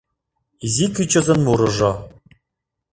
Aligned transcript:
Изи 0.65 0.87
кӱчызын 0.95 1.39
мурыжо 1.45 1.91